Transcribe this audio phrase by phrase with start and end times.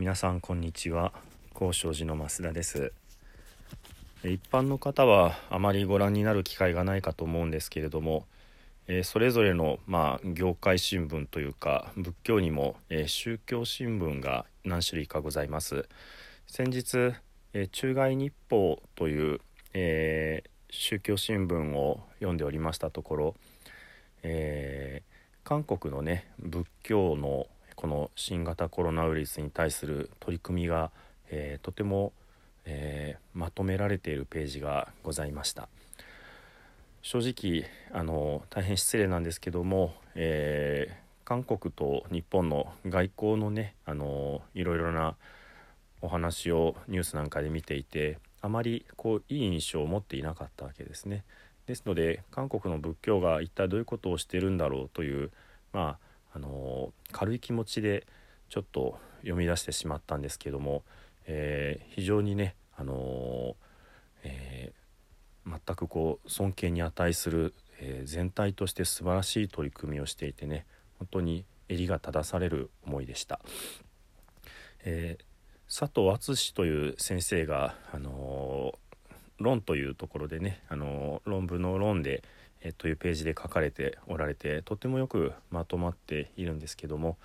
[0.00, 1.12] 皆さんこんにちは。
[1.52, 2.94] 高尚寺の増田です。
[4.24, 8.24] 一般の方はあまりご覧になる機会がないかと思うんですけれども、
[8.86, 15.86] えーそれぞれの、まあ、業界新聞というか仏教にも、えー宗教新聞が何種類かございます。
[16.46, 17.12] 先日、
[17.52, 19.40] えー中外日報という、
[19.74, 23.34] えー宗教新聞を読んでおりましたところ、
[24.22, 25.10] えー
[25.46, 27.48] 韓国のね仏教の
[27.80, 30.90] この新型コロナウイルスに対する取り組みが、
[31.30, 32.12] えーとても、
[32.66, 35.70] えーまとめられているページがございました
[37.00, 45.14] 正直あの大変失礼なんですけども、えー韓国と日本の外交のねあのいろいろな
[46.02, 51.24] お話をニュースなんかで見ていてあまりこういい印象を持っていなかったわけですね。
[51.66, 55.30] ですので韓国の仏教が一体どういうことをしているんだろうという
[55.72, 58.06] まああの軽い気持ちで
[58.48, 60.82] ちょっと読み出してしまったんですけども、
[61.26, 63.56] えー非常にねあの
[64.22, 64.80] えー
[65.66, 70.66] 全くこう尊敬に値する、えー全体として素晴らしい取り組みをしていてね
[70.98, 73.40] 本当に襟が正される思いでした。
[74.84, 75.24] えー
[75.70, 78.74] 佐藤敦という先生が、あの
[79.38, 82.24] 論というところでね、あの論文の論で、
[82.62, 87.16] えーというページで書かれておられてとてもよくまとまっているんですけども、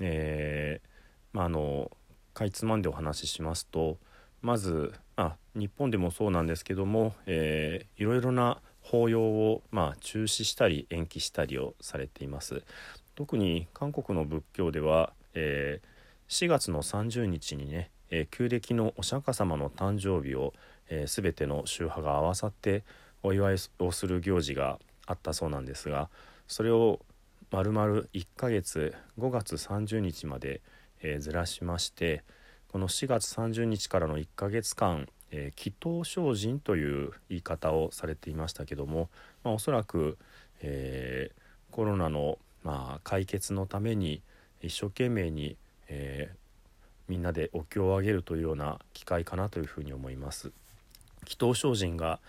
[0.00, 0.88] えー
[1.32, 1.90] まああの
[2.32, 3.96] かいつまんでお話ししますと
[4.42, 12.62] まずあ日本でもそうなんですけども、えーいろいろな法要を、まあ、中止したり延期したりをされています。
[13.14, 15.94] 特に韓国の仏教では、えー
[16.26, 20.52] 4月の30日にね、えー旧暦のお釈迦様の誕生日を、
[20.88, 22.84] えー全ての宗派が合わさって
[23.24, 26.08] お祝いをする行事があったそうなんですが
[26.46, 27.00] それを
[27.50, 30.60] 丸々1ヶ月5月30日まで、
[31.02, 32.22] えーずらしまして
[32.68, 39.08] この4月30日からの1ヶ月間、えー祈祷精進という言い方をされていましたけども、
[39.42, 40.18] まあ、おそらく、
[40.60, 44.22] えーコロナの、まあ、解決のために
[44.62, 45.56] 一生懸命に、
[45.88, 46.32] え
[47.08, 50.52] みんなでお経をあげるというような機会かなというふうに思います。
[51.26, 52.20] 祈祷精進が、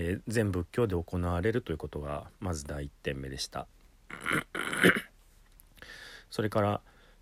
[0.00, 3.66] えー全仏教で行われるということがまず第一点目でした。
[6.30, 6.80] それから、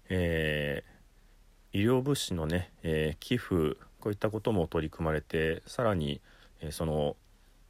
[0.09, 0.99] えー
[1.71, 6.21] 医療物資のね、えー寄付こういったことも取り組まれてさらに、
[6.61, 7.17] えその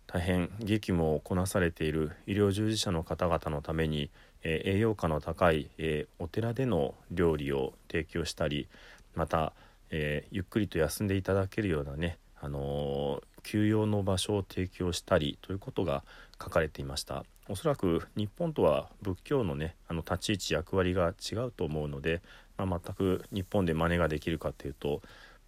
[0.07, 4.11] 大変激務をこなされている医療従事者の方々のために、
[4.43, 8.69] え栄養価の高い、えお寺での料理を提供したり
[9.15, 9.55] また、
[9.91, 16.05] えゆっくりと休んでいただけるようなね、あのー休養の場所を提供したりということが
[16.43, 17.25] 書かれていました。
[17.49, 22.21] おそらく日本とは仏教のねあの立ち位置役割が違うと思うので、
[22.59, 25.01] まあ、全く日本で真似ができるかというと、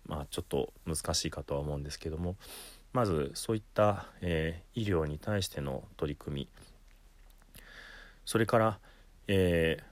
[0.06, 2.36] まあ、ちょっと難しいかとは思うんですけども。
[2.92, 6.48] まずそういった、えー医療に対しての取り組み。
[8.24, 8.78] それから、
[9.26, 9.84] えー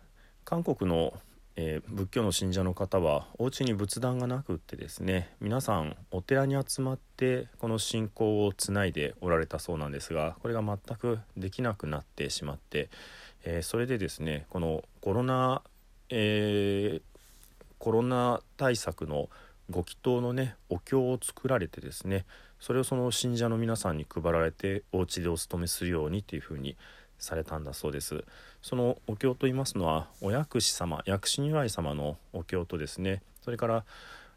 [0.47, 1.13] 韓国の、
[1.61, 12.91] えー仏教の信者の方はお家に仏壇がなくってですね皆さんお寺に集まってこの信仰をつないでおられたそうなんですがこれが全くできなくなってしまって、
[13.45, 15.63] えーそれでですねこのコロナ、
[16.11, 17.03] えー
[17.81, 19.29] コロナ対策の
[19.71, 22.25] ご祈祷のねお経を作られてですね
[22.59, 26.77] それをその信者の皆さんに配られてお家でお勤めするようにっていうふうに
[27.19, 28.25] されたんだそうです。
[28.63, 33.85] そのお経と言いますのはお薬師様薬師如来様のお経とですねそれから、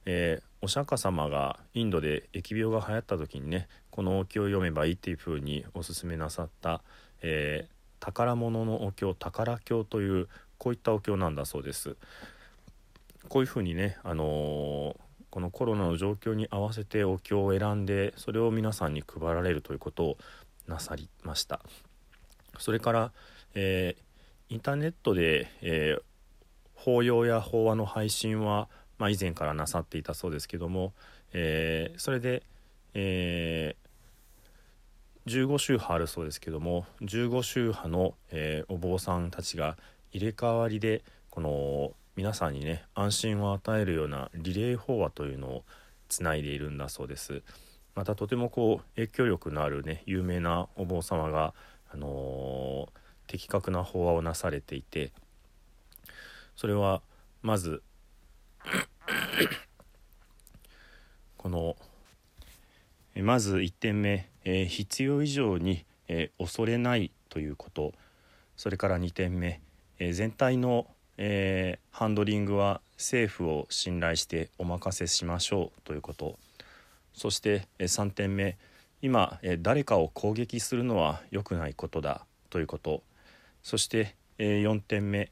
[0.06, 6.84] えーお釈迦様がインドで疫病が流行った時にねこのお経を読めばいいっていうふうにお勧めなさった、
[7.24, 10.28] えー宝物のお経宝経という
[10.58, 11.96] こういったお経なんだそうです。
[13.30, 20.18] こういうふうにね、あのーこのコロナの状況に合わせてお経を選んでそれを皆さんに配られるということを
[20.68, 21.62] なさりました。
[22.58, 23.12] それから、
[23.56, 24.04] えー
[24.50, 26.02] インターネットで、えー
[26.76, 28.68] 法要や法話の配信は、
[28.98, 30.94] まあ、以前からなさっていたそうですけども、
[31.32, 32.44] えーそれで、
[32.94, 33.76] え
[35.28, 39.78] 15宗派あるそうですけども15宗派の、えお坊さんたちが
[40.12, 45.64] 入れ替わりでこの皆さんにね安心を与えるようなリレー法話というのを
[46.10, 47.42] つないでいるんだそうです。
[47.96, 51.54] またとてもこう影響力のあるね有名なお坊様が、
[51.94, 52.90] あの
[53.28, 55.12] 的確な法話をなされていて
[56.56, 57.02] それは
[57.42, 57.82] まず
[61.38, 61.76] この
[63.16, 67.94] まず1点目、えー必要以上に、えー恐れないということ。
[68.56, 69.60] それから2点目、
[70.00, 70.88] えー全体の、
[71.18, 76.40] えハンドリングは政府を信頼してお任せしましょうということ。
[77.14, 78.58] そしてえ3点目
[79.02, 83.04] 今え誰かを攻撃するのは良くないことだということ。
[83.64, 85.32] そしてえ4点目。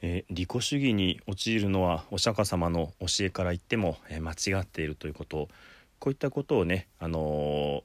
[0.00, 5.48] え利己主義に陥るのはお釈迦様の教えから言ってもえ間違っているということ。
[5.98, 7.82] こういったことをね、あの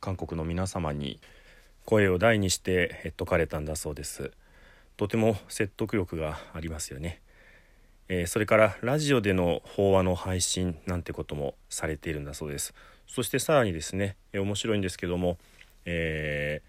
[0.00, 1.20] 韓国の皆様に
[1.84, 4.32] 声を大にして説かれたんだそうです。
[4.96, 7.20] とても説得力がありますよね、
[8.08, 12.74] えー、それからラジオでの法話の配信なんてこともされているんだそうです。
[13.06, 15.38] そしてさらにですね、え、面白いんですけども、
[15.84, 16.62] え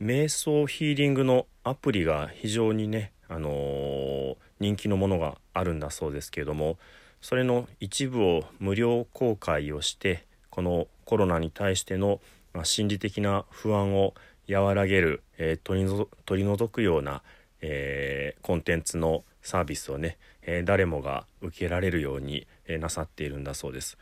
[0.00, 6.78] ー、瞑想ヒーリングのアプリが非常にね、あのー、人気のものがあるんだそうですけれども
[7.20, 12.20] それの一部を無料公開をしてこのコロナに対しての、
[12.52, 14.14] まあ、心理的な不安を
[14.48, 17.22] 和らげる、えー、取り取り除くような、
[17.62, 23.98] え、コンテンツのサービスをね、え、誰もが受けられるように、えなさっているんだそうです。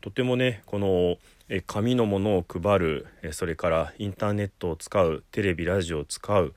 [0.00, 1.18] とてもねこの、
[1.66, 6.54] 紙のものを配る、それからインターネットを使うテレビラジオを使う、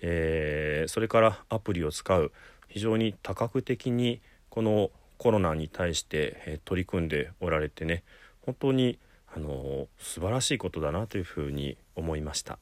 [0.00, 2.32] えそれからアプリを使う
[2.68, 8.02] 非常に多角的にこのコロナに対して、取り組んでおられてね
[8.44, 8.98] 本当に
[9.34, 12.58] あの素晴らしいことだなというふうに思いました。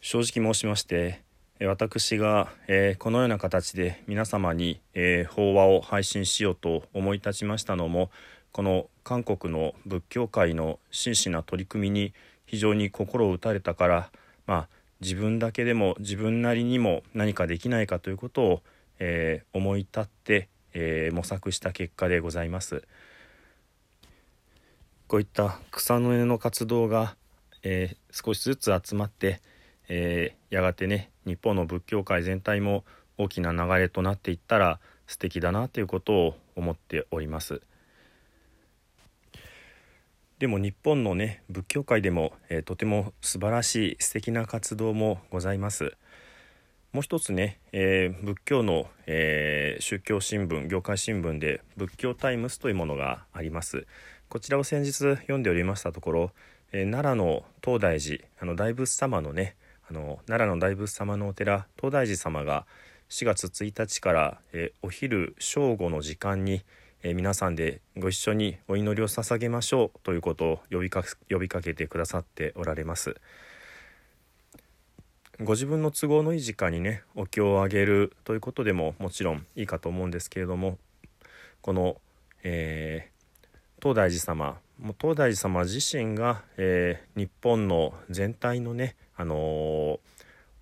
[0.00, 1.22] 正直申しまして
[1.66, 8.10] 私が、えー、このような形で皆様に、えー、法話を配信しようと思い立ちましたのも
[8.52, 12.14] この韓国の仏教界の真摯な取り組みに
[12.46, 14.10] 非常に心を打たれたから
[14.46, 14.68] まあ
[15.00, 18.62] 自分だけでも自分なりにも何かできないかということを、
[18.98, 22.84] えー、思い立って、え模索した結果でございます。
[25.08, 27.16] こういった草の根の活動が、
[27.64, 29.40] え少しずつ集まって
[29.88, 32.84] え、やがてね日本の仏教界全体も
[33.18, 37.60] 大きな流れとなっていったら素敵だなということを思っております。
[40.38, 45.96] でも日本のね仏教界でも、えー、とても素晴らしい素敵な活動もございます。
[46.92, 53.86] もう一つね、えー、仏教の、えー、宗教新聞業界新聞で仏教タイムスというものがあります。
[54.28, 56.32] こちらを先日読んでおりましたところ、
[56.72, 59.54] えー、奈良の東大寺あの大仏様のね
[59.88, 62.66] あの奈良の大仏様のお寺東大寺様が
[63.08, 66.62] 4月1日から、えお昼正午の時間に、
[67.02, 73.16] え皆さんでご一緒にお祈りを捧げましょうということを呼びか呼びかけてくださっておられます。
[75.40, 80.78] ご自分の都合のいい時間にねお経をあげるということでももちろんいいかと思うんですけれども
[81.60, 81.96] この、
[82.44, 89.98] えー、東大寺様もう東大寺様自身が、えー、日本の全体のねあのー、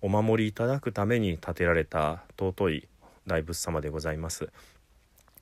[0.03, 2.87] お守りいただくために建てられた尊い
[3.25, 4.49] 大仏様でございます。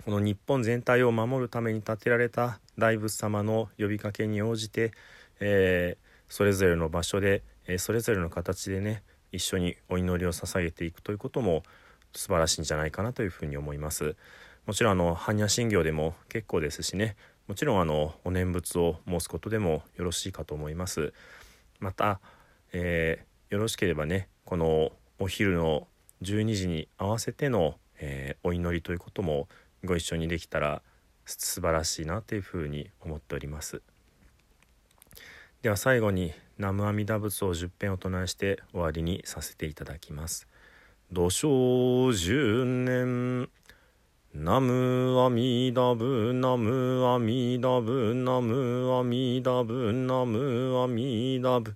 [0.05, 4.93] この日本全体を守るために建てられた大仏様の呼びかけに応じて、
[5.41, 11.63] えー、それぞれの場所で、え、それぞれの形でね一緒にお祈りを捧げていくということも
[12.13, 14.15] 素晴らしいんじゃないかなというふうに思います。
[14.65, 17.17] もちろんあの般若心経でも結構ですしね
[17.47, 21.11] もちろんあのお念仏を申すことでもよろしいかと思います。
[21.81, 22.21] また
[22.71, 25.87] えー、よろしければねこのお昼の
[26.21, 29.47] 12時に合わせての、えー、お祈りということも
[29.83, 30.81] ご一緒にできたら
[31.25, 33.81] 素晴らしいなというふうに思っております。
[35.61, 40.47] では最後に南無阿弥陀仏を10編お唱えして終わりにさせていただきます。
[41.11, 43.49] 土生十年
[44.33, 51.75] ナムアミダブナムアミダブナムアミダブナムアミダブ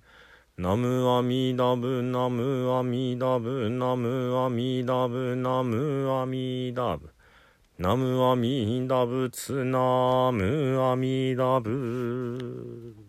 [0.56, 7.10] ナムアミダブナムアミダブナムアミダブナムアミダブ。
[7.80, 13.03] ナムアミダブツナムアミダブ。